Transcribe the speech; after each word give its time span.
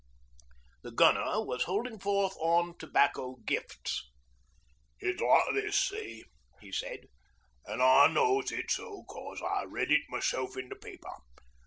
The 0.81 0.89
Gunner 0.89 1.45
was 1.45 1.65
holding 1.65 1.99
forth 1.99 2.35
on 2.37 2.75
Tobacco 2.79 3.35
Gifts. 3.45 4.09
'It's 4.99 5.21
like 5.21 5.53
this, 5.53 5.77
see,' 5.77 6.23
he 6.59 6.71
said. 6.71 7.01
'An' 7.67 7.81
I 7.81 8.07
knows 8.07 8.51
it's 8.51 8.77
so 8.77 9.03
'cos 9.07 9.43
I 9.43 9.65
read 9.65 9.91
it 9.91 10.01
myself 10.09 10.57
in 10.57 10.69
the 10.69 10.75
paper. 10.75 11.11